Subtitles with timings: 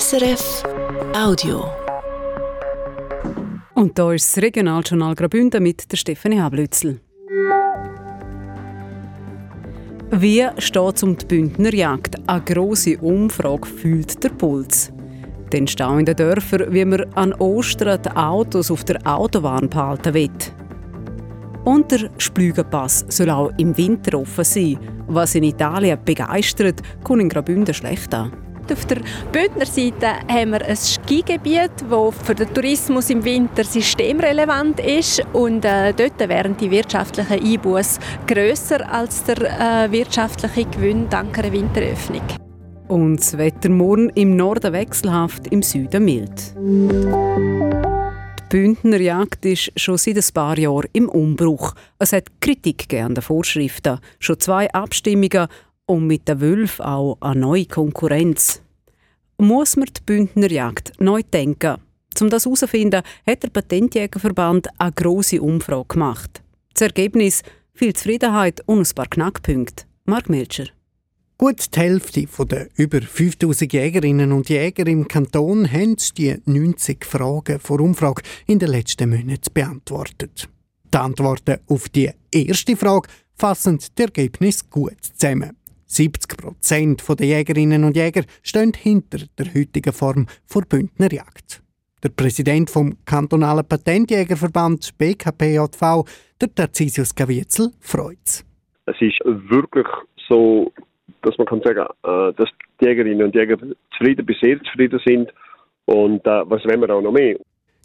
[0.00, 0.62] SRF
[1.14, 1.66] Audio.
[3.74, 6.98] Und da ist das Regionaljournal Graubünden mit der Stefanie Hablützel.
[10.10, 12.26] Wie steht es um die Bündnerjagd?
[12.26, 14.90] Eine grosse Umfrage fühlt der Puls.
[15.52, 20.14] Den Stau in den Dörfern, wie man an Ostern die Autos auf der Autobahn behalten
[20.14, 20.30] will.
[21.66, 24.78] Und der Splügenpass soll auch im Winter offen sein.
[25.08, 28.41] Was in Italien begeistert, kommt in Graubünden schlecht an.
[28.72, 29.00] Auf der
[29.32, 35.22] Bündner Seite haben wir ein Skigebiet, das für den Tourismus im Winter systemrelevant ist.
[35.34, 39.36] Und äh, dort wären die wirtschaftlichen Einbußen grösser als der
[39.86, 42.22] äh, wirtschaftliche Gewinn dank einer Winteröffnung.
[42.88, 46.54] Und das Wetter morgen im Norden wechselhaft, im Süden mild.
[48.38, 51.74] Die Bündnerjagd ist schon seit ein paar Jahren im Umbruch.
[51.98, 55.48] Es hat Kritik an den Vorschriften, schon zwei Abstimmungen
[55.86, 58.61] und mit den Wölfen auch eine neue Konkurrenz.
[59.42, 61.78] Muss man die Bündnerjagd neu denken?
[62.20, 66.44] Um das herauszufinden, hat der Patentjägerverband eine grosse Umfrage gemacht.
[66.74, 67.42] Das Ergebnis
[67.74, 69.82] viel Zufriedenheit und ein paar Knackpunkte.
[70.04, 70.66] Mark Melcher.
[71.38, 77.58] Gut die Hälfte der über 5000 Jägerinnen und Jäger im Kanton haben die 90 Fragen
[77.58, 80.48] vor Umfrage in den letzten Monaten beantwortet.
[80.94, 85.56] Die Antworten auf die erste Frage fassen das Ergebnis gut zusammen.
[85.92, 91.62] 70 Prozent der Jägerinnen und Jäger stehen hinter der heutigen Form der Bündnerjagd.
[92.02, 96.04] Der Präsident vom kantonalen Patentjägerverband BKPJV,
[96.40, 98.44] der Tarzisius Gavietzel, freut es.
[98.86, 99.86] Es ist wirklich
[100.28, 100.72] so
[101.22, 102.48] dass man kann sagen, äh, dass
[102.80, 103.56] die Jägerinnen und Jäger
[103.96, 105.32] zufrieden bis sehr zufrieden sind
[105.86, 107.36] und äh, was wollen wir auch noch mehr.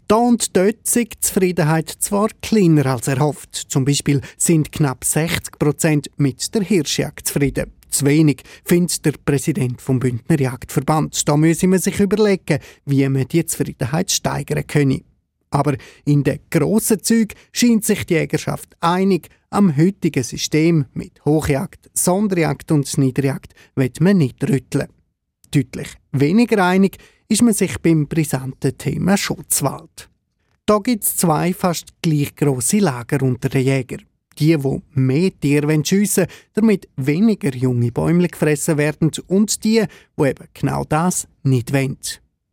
[0.08, 3.54] Da und dort ist die Zufriedenheit zwar kleiner als erhofft.
[3.54, 7.72] Zum Beispiel sind knapp 60 Prozent mit der Hirschjagd zufrieden.
[7.90, 11.28] Zu wenig, findet der Präsident vom Bündner Jagdverband.
[11.28, 15.02] Da müsse man sich überlegen, wie man die Zufriedenheit steigern könne.
[15.50, 21.90] Aber in den grossen Zügen scheint sich die Jägerschaft einig, am heutigen System mit Hochjagd,
[21.94, 24.88] Sonderjagd und Niederjagd wird man nicht rütteln.
[25.50, 26.98] Deutlich weniger einig
[27.28, 30.10] ist man sich beim brisanten Thema Schutzwald.
[30.66, 34.07] Da gibt es zwei fast gleich grosse Lager unter den Jägern.
[34.38, 39.84] Die, die mehr Tiere schiessen damit weniger junge Bäume gefressen werden und die,
[40.16, 41.98] die eben genau das nicht wollen.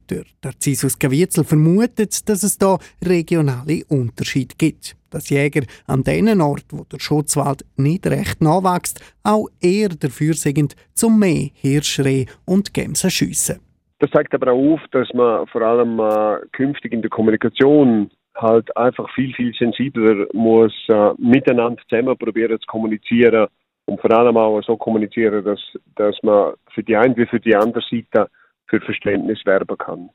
[0.09, 4.95] Der Narcissus Gavietzel vermutet, dass es da regionale Unterschiede gibt.
[5.09, 10.75] Dass Jäger an den Orten, wo der Schutzwald nicht recht nachwächst, auch eher dafür sind,
[10.93, 13.59] zum mehr Hirschreh und Gämsen schiessen.
[13.99, 18.75] Das zeigt aber auch auf, dass man vor allem äh, künftig in der Kommunikation halt
[18.75, 23.47] einfach viel, viel sensibler muss äh, miteinander zusammen probieren zu kommunizieren
[23.85, 25.59] und vor allem auch so kommunizieren, dass,
[25.95, 28.29] dass man für die eine wie für die andere Seite
[28.67, 30.09] für Verständnis werben kann.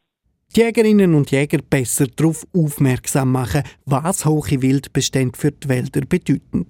[0.55, 6.67] Die Jägerinnen und Jäger besser darauf aufmerksam machen, was hohe Wildbestände für die Wälder bedeuten.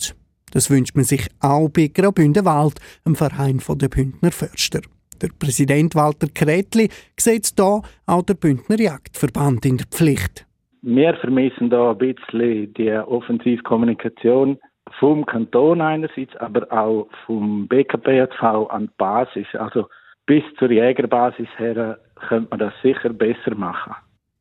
[0.53, 2.78] Das wünscht man sich auch bei Graubünden Wald,
[3.15, 4.81] Verein der Bündner Förster.
[5.22, 6.88] Der Präsident Walter Kretli
[7.19, 10.47] sieht da auch der Bündner Jagdverband in der Pflicht.
[10.82, 14.58] Wir vermissen da ein bisschen die Offensivkommunikation
[14.98, 19.46] vom Kanton einerseits, aber auch vom BKPJV an die Basis.
[19.54, 19.86] Also
[20.26, 21.98] bis zur Jägerbasis her
[22.28, 23.94] könnte man das sicher besser machen.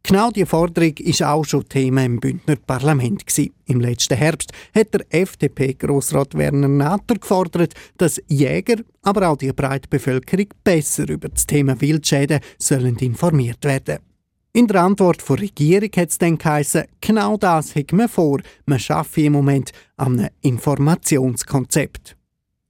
[0.03, 3.23] Genau diese Forderung war auch schon Thema im Bündner Parlament.
[3.67, 9.89] Im letzten Herbst hat der FDP-Grossrat Werner Natter gefordert, dass Jäger, aber auch die breite
[9.89, 14.08] Bevölkerung besser über das Thema Wildschäden sollen informiert werden.
[14.51, 18.39] In der Antwort der Regierung hat es dann geheißen, genau das hat man vor.
[18.65, 22.15] Man schaffe im Moment an einem Informationskonzept.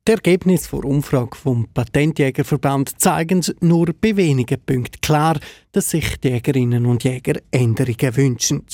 [0.05, 5.39] Die Ergebnisse der Umfrage vom Patentjägerverband zeigen nur bei wenigen Punkten klar,
[5.71, 8.65] dass sich die Jägerinnen und Jäger Änderungen wünschen.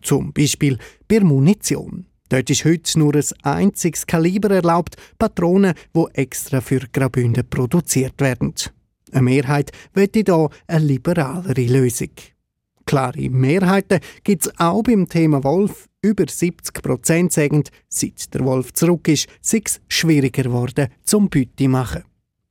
[0.00, 2.06] Zum Beispiel bei Munition.
[2.28, 8.54] Dort ist heute nur ein einziges Kaliber erlaubt, Patronen, die extra für Graubünden produziert werden.
[9.10, 12.10] Eine Mehrheit möchte hier eine liberalere Lösung.
[12.86, 15.88] Klare Mehrheiten gibt es auch beim Thema Wolf.
[16.02, 21.68] Über 70 Prozent sagen, seit der Wolf zurück ist, sei es schwieriger geworden, zum Beute
[21.68, 22.04] machen.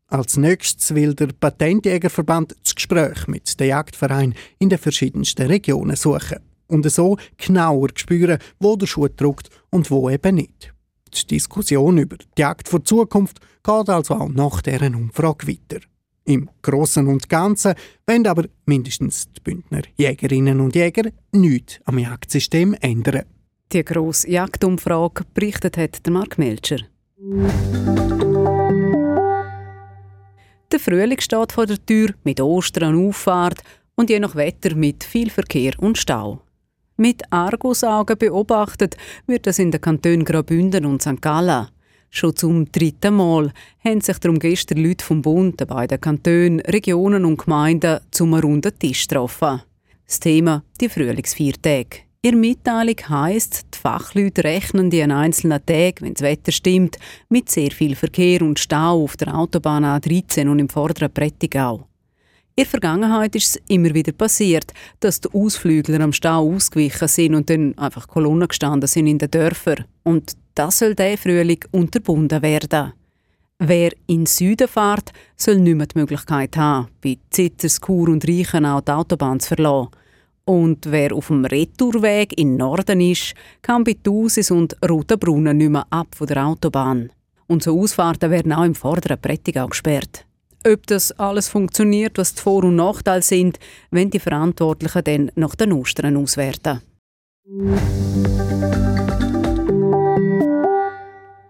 [0.08, 6.40] Als nächstes will der Patentjägerverband das Gespräch mit den Jagdvereinen in den verschiedensten Regionen suchen
[6.68, 10.74] und so genauer spüren, wo der Schuh drückt und wo eben nicht.
[11.14, 15.80] Die Diskussion über die Jagd vor Zukunft geht also auch nach deren Umfrage weiter.
[16.26, 17.74] Im Großen und Ganzen
[18.06, 23.24] wollen aber mindestens die Bündner Jägerinnen und Jäger nichts am Jagdsystem ändern.
[23.72, 26.80] Die grosse Jagdumfrage berichtet hat der Mark Melcher.
[30.72, 33.62] Der Frühling steht vor der Tür mit Ostern, Auffahrt
[33.96, 36.42] und je nach Wetter mit viel Verkehr und Stau.
[36.98, 38.96] Mit Argusaugen beobachtet
[39.26, 41.22] wird das in den Kantonen Graubünden und St.
[41.22, 41.68] Gallen.
[42.14, 43.54] Schon zum dritten Mal
[43.84, 48.78] haben sich darum gestern Leute vom Bund, den beiden Kantonen, Regionen und Gemeinden zum runden
[48.78, 49.62] Tisch getroffen.
[50.06, 52.02] Das Thema die Frühlingsviertage.
[52.22, 57.00] Ihre Mitteilung heisst, die Fachleute rechnen die an einzelnen Tagen, wenn das Wetter stimmt,
[57.30, 61.88] mit sehr viel Verkehr und Stau auf der Autobahn A13 und im vorderen Prättigau.
[62.54, 67.34] In der Vergangenheit ist es immer wieder passiert, dass die Ausflügler am Stau ausgewichen sind
[67.34, 69.86] und dann einfach Kolonnen gestanden sind in den Dörfern.
[70.04, 72.92] Und das soll der Frühling unterbunden werden.
[73.58, 78.82] Wer in Süden fährt, soll nicht mehr die Möglichkeit haben, bei Zitters, Chur und Reichenau
[78.82, 79.92] die Autobahn zu verlassen.
[80.44, 85.86] Und wer auf dem Retourweg in Norden ist, kann bei Thusis und Rotenbrunnen nicht mehr
[85.90, 87.12] ab von der Autobahn.
[87.48, 90.26] Und so Ausfahrten werden auch im vorderen Prättigau gesperrt.
[90.64, 93.58] Ob das alles funktioniert, was die Vor- und Nachteile sind,
[93.90, 96.82] wenn die Verantwortlichen dann nach den Ostern auswerten.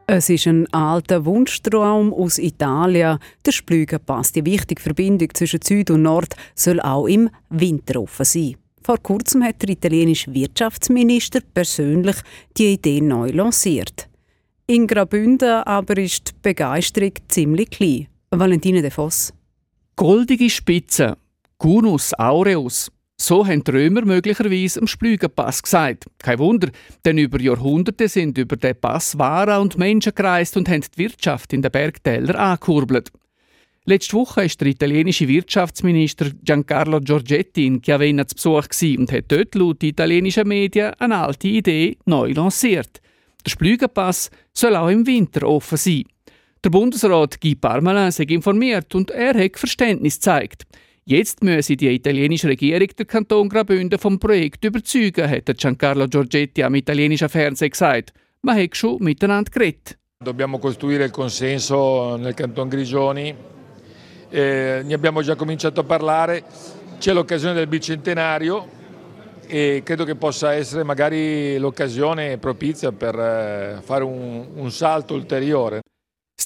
[0.07, 3.17] Es ist ein alter Wunschtraum aus Italien.
[3.45, 8.55] Der Splügenpass, die wichtige Verbindung zwischen Süd und Nord, soll auch im Winter offen sein.
[8.83, 12.17] Vor kurzem hat der italienische Wirtschaftsminister persönlich
[12.57, 14.09] die Idee neu lanciert.
[14.67, 18.07] In Graubünden aber ist die Begeisterung ziemlich klein.
[18.39, 19.33] Valentina de Voss.
[19.97, 21.17] Goldige Spitze,
[21.57, 26.05] Gunus aureus, so haben die Römer möglicherweise am Splügenpass gesagt.
[26.17, 26.69] Kein Wunder,
[27.03, 31.51] denn über Jahrhunderte sind über den Pass Waren und Menschen gereist und haben die Wirtschaft
[31.51, 33.11] in den Bergtälern angekurbelt.
[33.83, 39.55] Letzte Woche war der italienische Wirtschaftsminister Giancarlo Giorgetti in Chiavenna zu Besuch und hat dort
[39.55, 43.01] laut italienischen Medien eine alte Idee neu lanciert.
[43.45, 46.05] Der Splügenpass soll auch im Winter offen sein.
[46.63, 50.67] Der Bundesrat Guy Parmelin sei informiert und er hat Verständnis gezeigt.
[51.05, 56.75] Jetzt müsse die italienische Regierung der Kanton Graubünden vom Projekt überzeugen, hat Giancarlo Giorgetti am
[56.75, 58.13] italienischen Fernsehen gesagt.
[58.43, 59.97] Man hat schon miteinander geredet.
[60.23, 63.33] Dobbiamo costruire il consenso nel Canton Grigioni.
[64.29, 66.43] Eh, ne abbiamo già cominciato a parlare.
[66.99, 68.67] C'è l'occasione del bicentenario
[69.47, 75.80] e credo che possa essere magari l'occasione propizia per eh, fare un, un salto ulteriore.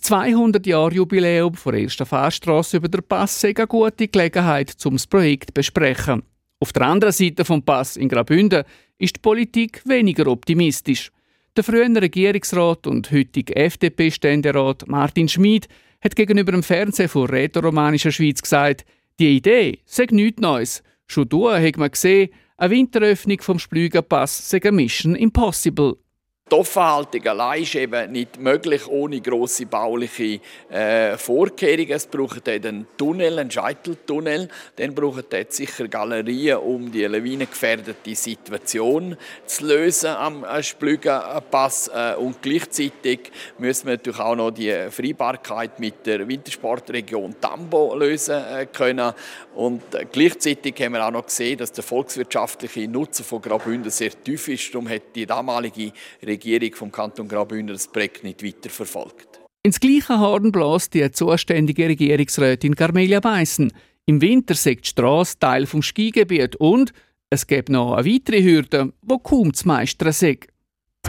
[0.08, 5.50] Das 200-Jahr-Jubiläum der ersten Fahrstrasse über den Pass sei eine gute Gelegenheit, um das Projekt
[5.50, 6.22] zu besprechen.
[6.60, 8.66] Auf der anderen Seite vom Pass in Graubünden
[9.00, 11.12] ist die Politik weniger optimistisch.
[11.58, 15.68] Der frühere Regierungsrat und heutige FDP-Ständerat Martin Schmid
[16.04, 18.86] hat gegenüber dem Fernsehen von Rätoromanischer Schweiz gesagt,
[19.20, 20.84] die Idee sei nichts Neues.
[21.08, 25.98] Schon da hat man gesehen, eine Winteröffnung vom Splügenpass sei eine Mission impossible.
[26.48, 30.40] Die Offenhaltung allein ist eben nicht möglich ohne grosse bauliche
[30.70, 31.90] äh, Vorkehrungen.
[31.90, 34.48] Es braucht einen Tunnel, einen Scheiteltunnel.
[34.76, 41.88] Dann braucht es sicher Galerien, um die lawinengefährdete Situation zu lösen am Splügenpass.
[41.88, 48.36] Äh, und gleichzeitig müssen wir natürlich auch noch die Freibarkeit mit der Wintersportregion Tambo lösen
[48.36, 49.14] äh, können.
[49.56, 54.12] Und äh, gleichzeitig haben wir auch noch gesehen, dass der volkswirtschaftliche Nutzen von Graubünden sehr
[54.12, 54.72] tief ist.
[54.72, 56.35] Darum hat die damalige Regierung
[56.74, 59.40] vom Kanton Graubünden das Projekt nicht weiterverfolgt.
[59.64, 63.74] Ins gleiche Horn bläst die zuständige Regierungsrätin Carmelia Beissen.
[64.06, 66.94] Im Winter sagt die Strasse Teil vom Skigebiet und
[67.32, 70.48] es gibt noch eine weitere Hürde, die kaum zu meistern ist.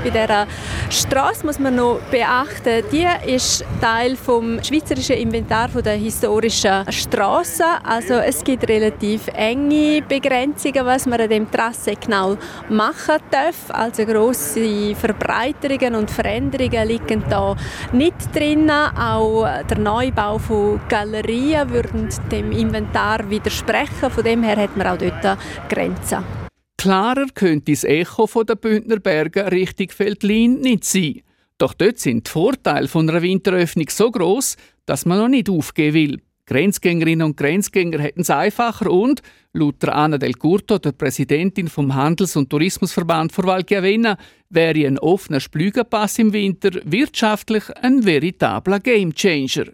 [0.02, 0.46] Bei dieser
[0.90, 7.66] Straße muss man noch beachten, die ist Teil vom schweizerischen Inventar der historischen Straßen.
[7.84, 12.36] Also es gibt relativ enge Begrenzungen, was man an dem Trasse genau
[12.68, 13.56] machen darf.
[13.68, 17.56] Also große Verbreiterungen und Veränderungen liegen da
[17.92, 18.70] nicht drin.
[18.70, 24.10] Auch der Neubau von Galerien würde dem Inventar widersprechen.
[24.10, 25.38] Von dem her hat man auch dort
[25.68, 26.45] Grenzen.
[26.76, 31.22] Klarer könnte das Echo von der Bündner Berge Richtung Feldlin nicht sein.
[31.58, 35.94] Doch dort sind die Vorteile von einer Winteröffnung so groß, dass man noch nicht aufgeben
[35.94, 36.20] will.
[36.46, 39.20] Grenzgängerinnen und Grenzgänger hätten es einfacher und,
[39.52, 44.16] laut Anna Del Curto, der Präsidentin vom Handels- und Tourismusverband von Valchiavenna,
[44.50, 49.72] wäre ein offener Splügenpass im Winter wirtschaftlich ein veritabler Gamechanger.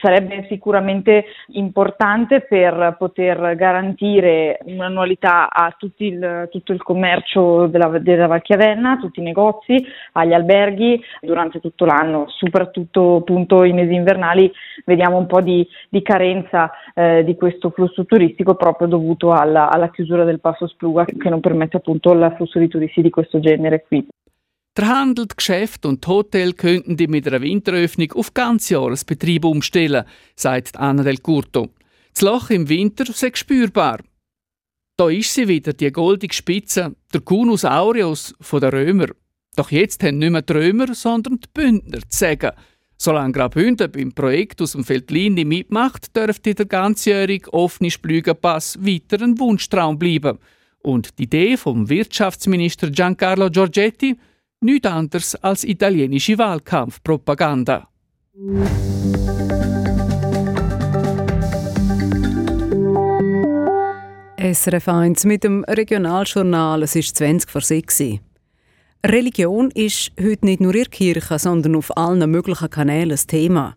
[0.00, 8.92] Sarebbe sicuramente importante per poter garantire un'annualità a il, tutto il commercio della, della Valchiavenna,
[8.92, 14.50] a tutti i negozi, agli alberghi durante tutto l'anno, soprattutto appunto i mesi invernali
[14.84, 19.90] vediamo un po' di, di carenza eh, di questo flusso turistico proprio dovuto alla, alla
[19.90, 24.06] chiusura del passo Spluga che non permette appunto l'afflusso di turisti di questo genere qui.
[24.78, 30.04] Der Handel, die Geschäfte und die Hotels könnten die mit einer Winteröffnung auf Ganzjahresbetrieb umstellen,
[30.36, 31.70] sagt Anna Del Curto.
[32.14, 33.98] Das Loch im Winter sei spürbar.
[34.96, 39.08] Da ist sie wieder, die goldige Spitze, der Cunus aureus der Römer.
[39.56, 42.52] Doch jetzt haben nicht mehr die Römer, sondern die Bündner zu sagen.
[42.96, 49.40] Solange Graubünden beim Projekt aus dem Feldlini mitmacht, dürfte der ganzjährige offene Splügenpass weiter ein
[49.40, 50.38] Wunschtraum bleiben.
[50.84, 54.16] Und die Idee vom Wirtschaftsminister Giancarlo Giorgetti
[54.60, 57.88] nichts anderes als italienische Wahlkampfpropaganda.
[64.40, 68.20] SRF 1 mit dem Regionaljournal, es ist 20 vor 6
[69.06, 73.76] Religion ist heute nicht nur in der Kirche, sondern auf allen möglichen Kanälen das Thema.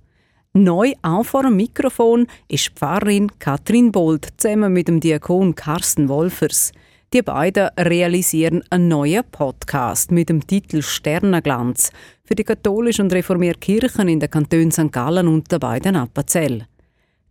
[0.54, 6.72] Neu auch vor dem Mikrofon ist Pfarrerin Katrin Bold zusammen mit dem Diakon Carsten Wolfers.
[7.14, 11.92] Die beiden realisieren einen neuen Podcast mit dem Titel Sternenglanz
[12.24, 14.94] für die katholische und reformierte Kirchen in den Kantonen St.
[14.94, 16.68] Gallen und den beiden Appenzell.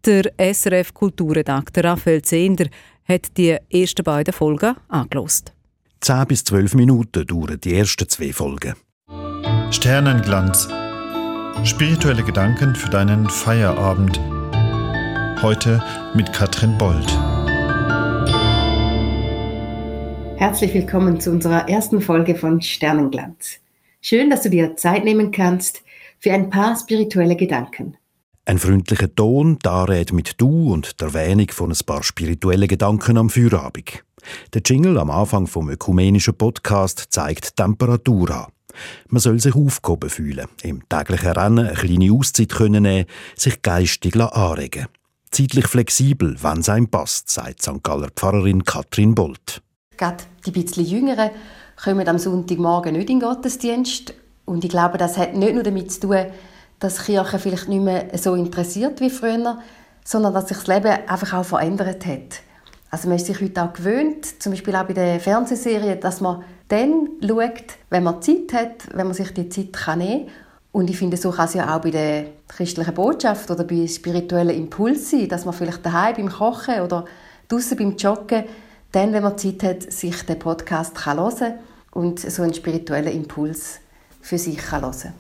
[0.05, 2.67] Der SRF-Kulturredakteur Raphael Zehnder
[3.07, 5.55] hat die ersten beiden Folgen angelost.
[6.03, 8.75] 10 bis 12 Minuten dauern die ersten zwei Folgen.
[9.71, 10.69] Sternenglanz.
[11.65, 14.21] Spirituelle Gedanken für deinen Feierabend.
[15.41, 15.83] Heute
[16.15, 17.11] mit Katrin Bold.
[20.41, 23.59] Herzlich willkommen zu unserer ersten Folge von Sternenglanz.
[24.01, 25.83] Schön, dass du dir Zeit nehmen kannst
[26.19, 27.99] für ein paar spirituelle Gedanken.
[28.47, 33.19] Ein freundlicher Ton, da redet mit Du und der Erwähnung von ein paar spirituellen Gedanken
[33.19, 34.03] am Feierabend.
[34.55, 38.47] Der Jingle am Anfang vom ökumenischen Podcast zeigt Temperatur an.
[39.11, 43.05] Man soll sich aufgehoben fühlen, im täglichen Rennen eine kleine Auszeit können nehmen,
[43.37, 44.87] sich geistig anregen.
[45.31, 47.83] Zeitlich flexibel, wenn es einem passt, sagt St.
[47.83, 49.61] Galler Pfarrerin Katrin Bolt.
[50.01, 51.29] Gerade die bisschen Jüngeren
[51.77, 54.15] kommen am Sonntagmorgen nicht in den Gottesdienst.
[54.47, 56.25] Und ich glaube, das hat nicht nur damit zu tun,
[56.79, 59.59] dass Kirche vielleicht nicht mehr so interessiert wie früher,
[60.03, 62.41] sondern dass sich das Leben einfach auch verändert hat.
[62.91, 66.45] Also man ist sich heute auch gewöhnt, zum Beispiel auch bei der Fernsehserie, dass man
[66.69, 70.35] dann schaut, wenn man Zeit hat, wenn man sich die Zeit kann nehmen kann.
[70.73, 74.57] Und ich finde, so kann es ja auch bei der christlichen Botschaft oder bei spirituellen
[74.57, 77.05] Impulsen sein, dass man vielleicht daheim beim Kochen oder
[77.49, 78.45] draußen beim Joggen
[78.93, 81.55] dann, wenn man Zeit hat, sich den Podcast kann hören
[81.93, 83.81] und so einen spirituellen Impuls
[84.21, 85.15] für sich kann hören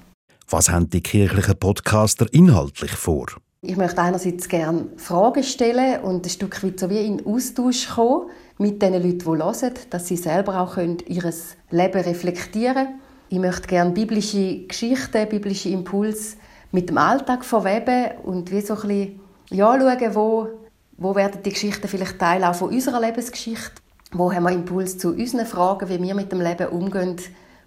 [0.48, 3.26] Was haben die kirchlichen Podcaster inhaltlich vor?
[3.62, 8.30] Ich möchte einerseits gerne Fragen stellen und ein Stück weit so wie in Austausch kommen
[8.58, 11.32] mit den Leuten, die hören, dass sie selber auch ihr
[11.70, 13.00] Leben reflektieren können.
[13.28, 16.36] Ich möchte gerne biblische Geschichten, biblische Impulse
[16.72, 20.48] mit dem Alltag verweben und wie so ein bisschen ja, schauen, wo
[21.00, 23.72] wo werden die Geschichten vielleicht Teil auch von unserer Lebensgeschichte?
[24.12, 27.16] Wo haben wir Impuls zu unseren Fragen, wie wir mit dem Leben umgehen?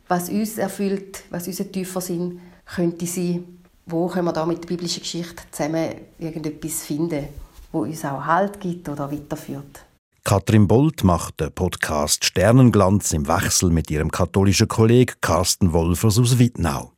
[0.07, 2.39] Was uns erfüllt, was unser tiefer Sinn
[2.75, 3.59] könnte sein?
[3.87, 7.27] Wo können wir da mit der biblischen Geschichte zusammen irgendetwas finden,
[7.71, 9.83] wo uns auch Halt gibt oder weiterführt?
[10.23, 16.37] Katrin Bolt macht den Podcast Sternenglanz im Wechsel mit ihrem katholischen Kollegen Carsten Wolfers aus
[16.37, 16.91] Wittnau.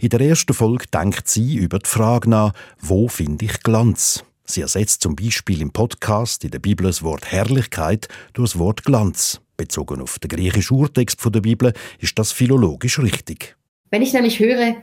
[0.00, 4.22] In der ersten Folge denkt sie über die Frage nach, wo finde ich Glanz?
[4.50, 8.82] Sie ersetzt zum Beispiel im Podcast in der Bibel das Wort Herrlichkeit durch das Wort
[8.82, 9.42] Glanz.
[9.58, 13.56] Bezogen auf den griechischen Urtext der Bibel ist das philologisch richtig.
[13.90, 14.76] Wenn ich nämlich höre,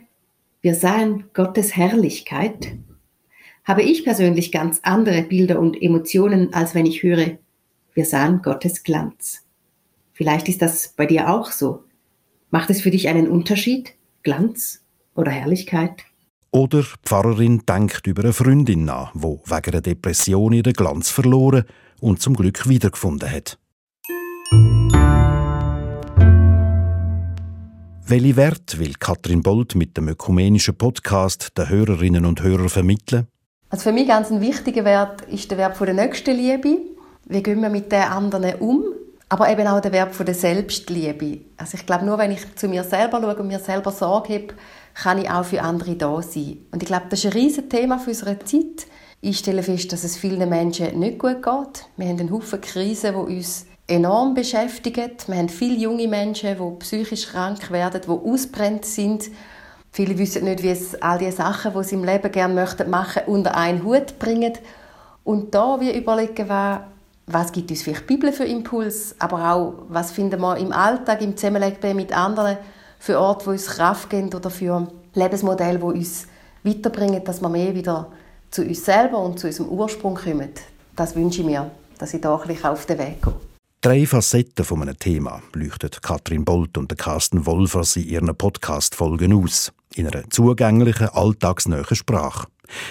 [0.61, 2.77] wir sahen Gottes Herrlichkeit,
[3.63, 7.39] habe ich persönlich ganz andere Bilder und Emotionen, als wenn ich höre,
[7.95, 9.47] wir sahen Gottes Glanz.
[10.13, 11.85] Vielleicht ist das bei dir auch so.
[12.51, 16.05] Macht es für dich einen Unterschied, Glanz oder Herrlichkeit?
[16.55, 21.65] Oder die Pfarrerin denkt über eine Freundin nach, die wegen einer Depression ihren Glanz verloren
[21.99, 23.59] und zum Glück wiedergefunden hat.
[28.07, 33.27] Welche Wert will Katrin Bolt mit dem ökumenischen Podcast den Hörerinnen und Hörern vermitteln?
[33.69, 36.77] Also für mich ganz ein wichtiger Wert ist der Wert der Nächstenliebe.
[37.25, 38.81] Wie gehen wir mit den anderen um?
[39.27, 41.39] Aber eben auch der Wert der Selbstliebe.
[41.57, 44.53] Also ich glaube, nur wenn ich zu mir selber schaue und mir selber Sorge habe,
[44.95, 46.57] kann ich auch für andere da sein.
[46.71, 48.87] Und ich glaube, das ist ein riesiges Thema für unsere Zeit.
[49.21, 51.85] Ich stelle fest, dass es vielen Menschen nicht gut geht.
[51.97, 55.11] Wir haben einen Haufen Krisen, die uns enorm beschäftigen.
[55.27, 59.25] Wir haben viele junge Menschen, die psychisch krank werden, die ausbrennt sind.
[59.91, 63.23] Viele wissen nicht, wie es all die Sachen, die sie im Leben gerne möchten machen,
[63.27, 64.53] unter einen Hut bringen.
[65.23, 66.49] Und da wir überlegen,
[67.27, 71.21] was gibt uns vielleicht die Bibel für Impuls, aber auch, was finden wir im Alltag,
[71.21, 72.57] im Zusammenleben mit anderen
[72.99, 76.27] für Orte, die uns Kraft geben oder für Lebensmodelle, die uns
[76.63, 78.11] weiterbringen, dass wir mehr wieder
[78.51, 80.49] zu uns selber und zu unserem Ursprung kommen.
[80.95, 83.33] Das wünsche ich mir, dass ich da ein bisschen auf den Weg gehe.
[83.81, 89.71] Drei Facetten von einem Thema leuchtet Katrin Bolt und Carsten Wolfers in ihren Podcast-Folgen aus.
[89.93, 92.47] In einer zugänglichen, alltagsnähen Sprache.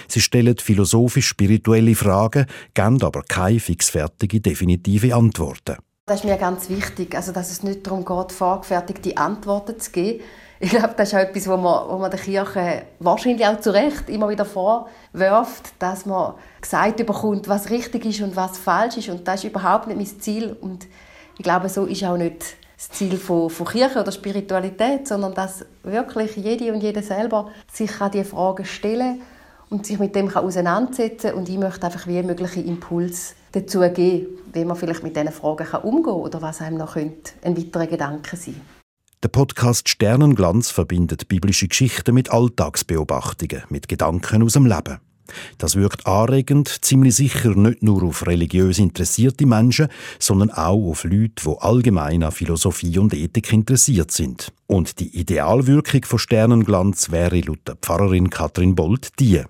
[0.06, 5.78] Sie stellen philosophisch-spirituelle Fragen, geben aber keine fixfertige, definitive Antworten.
[6.06, 10.22] Das ist mir ganz wichtig, also dass es nicht darum geht, vorgefertigte Antworten zu geben.
[10.60, 13.72] Ich glaube, das ist auch etwas, wo man, wo man der Kirche wahrscheinlich auch zu
[13.72, 19.08] Recht immer wieder vorwirft, dass man gesagt bekommt, was richtig ist und was falsch ist.
[19.08, 20.54] Und das ist überhaupt nicht mein Ziel.
[20.60, 20.86] Und
[21.38, 25.64] ich glaube, so ist auch nicht das Ziel von, von Kirche oder Spiritualität, sondern dass
[25.84, 29.22] wirklich jede und jeder selber sich diese Fragen stellen
[29.70, 31.38] und sich mit dem auseinandersetzen kann.
[31.38, 35.66] Und ich möchte einfach wie mögliche Impuls dazu geben, wie man vielleicht mit diesen Fragen
[35.82, 38.60] umgehen kann oder was einem noch ein weiterer Gedanke sein könnte.
[39.22, 44.98] Der Podcast Sternenglanz verbindet biblische Geschichten mit Alltagsbeobachtungen, mit Gedanken aus dem Leben.
[45.56, 51.42] Das wirkt anregend, ziemlich sicher nicht nur auf religiös interessierte Menschen, sondern auch auf Leute,
[51.42, 54.52] die allgemein an Philosophie und Ethik interessiert sind.
[54.66, 59.40] Und die Idealwirkung von Sternenglanz wäre laut der Pfarrerin Katrin Bolt die.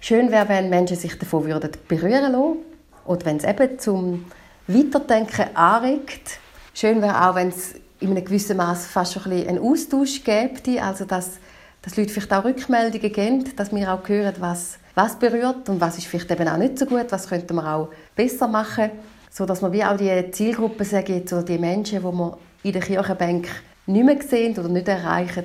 [0.00, 2.73] Schön wäre, wenn Menschen sich davon würden berühren lassen
[3.04, 4.24] oder wenn es eben zum
[4.66, 6.38] Weiterdenken anregt.
[6.72, 10.82] Schön wäre auch, wenn es in einem gewissen Maß fast schon ein einen Austausch gäbe,
[10.82, 11.38] also dass,
[11.82, 15.98] dass Leute vielleicht auch Rückmeldungen geben, dass wir auch hören, was, was berührt und was
[15.98, 18.90] ist vielleicht eben auch nicht so gut, was könnte man auch besser machen,
[19.30, 22.82] so dass man wie auch die Zielgruppe sagt, so die Menschen, die man in der
[22.82, 23.48] Kirchenbank
[23.86, 25.44] nicht mehr sehen oder nicht erreichen,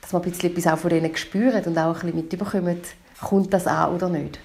[0.00, 2.86] dass man ein bisschen etwas auch von denen spürt und auch ein bisschen mitbekommt,
[3.20, 4.38] kommt das an oder nicht.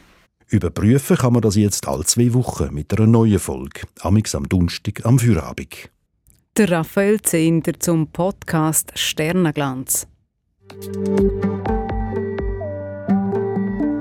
[0.51, 5.05] Überprüfen kann man das jetzt alle zwei Wochen mit einer neuen Folge, amix am Donnerstag
[5.05, 5.89] am Feierabend.
[6.58, 10.08] Der Raphael Zehnder zum Podcast Sternenglanz.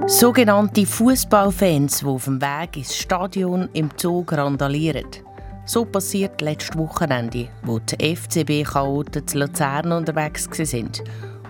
[0.09, 5.07] Sogenannte Fußballfans, die auf dem Weg ins Stadion im Zug randalieren.
[5.67, 10.91] So passiert letztes Wochenende, wo die FCB-Chaoten zu Luzern unterwegs waren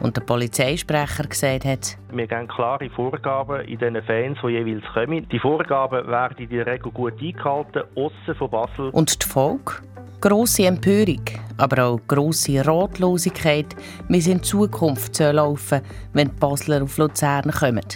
[0.01, 5.29] und der Polizeisprecher gesagt hat, wir geben klare Vorgaben in den Fans, die jeweils kommen.
[5.29, 8.91] Die Vorgaben werden in der Regel gut eingehalten, aussen von Basel.
[8.91, 9.75] Und die Folge?
[10.21, 11.23] Grosse Empörung,
[11.57, 13.75] aber auch grosse Ratlosigkeit,
[14.09, 15.83] wie es in Zukunft laufen soll,
[16.13, 17.87] wenn die Basler auf Luzern kommen.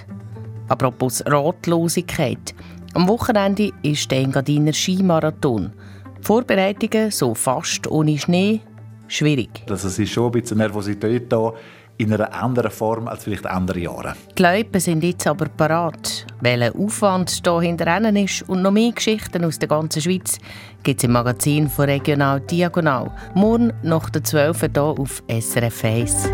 [0.68, 2.54] Apropos Ratlosigkeit.
[2.94, 5.72] Am Wochenende ist der Engadiner Skimarathon.
[6.18, 8.60] Die Vorbereitungen so fast ohne Schnee
[9.08, 9.50] schwierig.
[9.68, 11.52] Also es ist schon ein bisschen Nervosität da
[11.98, 14.14] in einer anderen Form als vielleicht andere Jahre.
[14.36, 16.26] Die Leute sind jetzt aber parat.
[16.40, 20.38] Welcher Aufwand hier hinter ist und noch mehr Geschichten aus der ganzen Schweiz
[20.82, 23.10] gibt es im Magazin von Regional Diagonal.
[23.34, 26.28] Morgen nach der 12 hier auf SRF 1.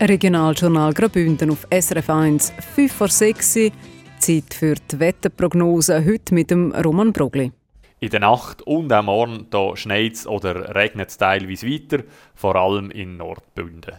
[0.00, 3.52] Regionaljournal Graubünden auf SRF 1, 5 vor 6
[4.18, 7.52] Zeit für die Wetterprognose, heute mit dem Roman Brogli.
[8.02, 12.02] In der Nacht und am Morgen schneit es oder regnet es teilweise weiter,
[12.34, 13.94] vor allem in Nordbünden.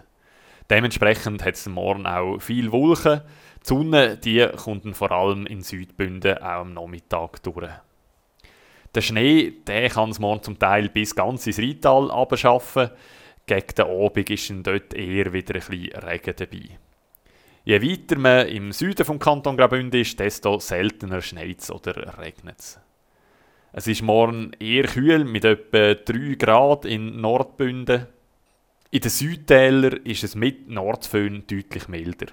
[0.69, 3.21] Dementsprechend hat es morgen auch viel Wolken.
[3.61, 7.69] Die Sonne die kommt vor allem in Südbünden auch am Nachmittag durch.
[8.93, 12.89] Der Schnee der kann es morgen zum Teil bis ganz ins Rheintal abschaffen.
[13.45, 16.77] Gegen den Abend ist dort eher wieder ein bisschen Regen dabei.
[17.63, 22.59] Je weiter man im Süden vom Kanton Graubünden ist, desto seltener schneit es oder regnet
[22.59, 22.81] es.
[23.75, 28.05] Es ist morgen eher kühl mit etwa 3 Grad in Nordbünden.
[28.91, 32.27] In den Südtälern ist es mit Nordföhn deutlich milder.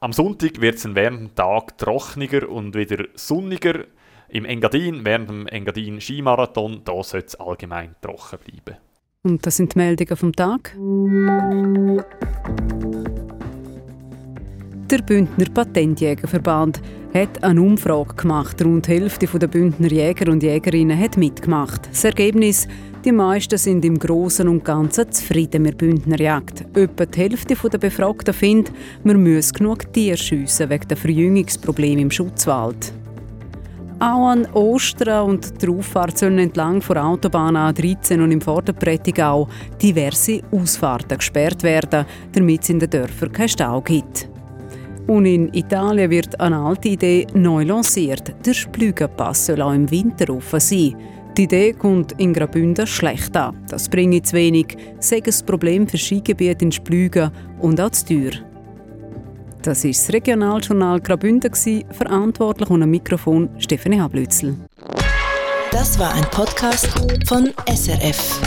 [0.00, 3.84] Am Sonntag wird es während dem Tag trockener und wieder sonniger.
[4.30, 8.80] Im Engadin, während dem Engadin Skimarathon, da soll es allgemein trocken bleiben.
[9.22, 10.74] Und das sind die Meldungen vom Tag.
[14.92, 16.82] Der Bündner Patentjägerverband
[17.14, 18.62] hat eine Umfrage gemacht.
[18.62, 21.88] Rund die Hälfte der Bündner Jäger und Jägerinnen hat mitgemacht.
[21.90, 22.68] Das Ergebnis,
[23.02, 26.66] die meisten sind im Großen und Ganzen zufrieden mit Bündner Jagd.
[26.76, 32.10] Etwa die Hälfte der Befragten findet, man müsse genug Tiere schiessen wegen der Verjüngungsprobleme im
[32.10, 32.92] Schutzwald.
[33.98, 39.48] Auch an Ostern und der Auffahrt sollen entlang der Autobahn A13 und im Vorderprättigau
[39.80, 44.31] diverse Ausfahrten gesperrt werden, damit es in den Dörfern keinen Stau gibt.
[45.06, 48.34] Und in Italien wird eine alte Idee neu lanciert.
[48.46, 50.96] Der Splügenpass soll auch im Winter offen sein.
[51.36, 53.56] Die Idee kommt in Graubünden schlecht an.
[53.68, 58.32] Das bringt zu wenig, sei ein Problem für Skigebiete in Splügen und auch zu teuer.
[59.62, 61.52] Das ist das Regionaljournal Graubünden,
[61.90, 64.56] verantwortlich und am Mikrofon Stefanie Hablützel.
[65.70, 66.88] Das war ein Podcast
[67.26, 68.40] von SRF.